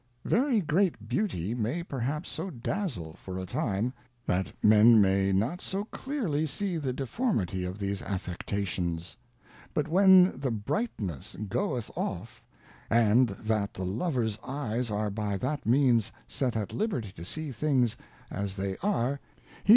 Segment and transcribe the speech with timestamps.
[0.25, 3.93] Very grea,t Beauty iiiay perhaps so dazle for a time,
[4.25, 9.15] that Men may not so clearly see the Deformity of these Affectations;
[9.75, 12.41] But when the Brightness goeth off,
[12.89, 17.95] and that the Lover's Eyes are by that means set at liberty to see things
[18.31, 19.69] as they are, he will 42 Advice to a Daughter.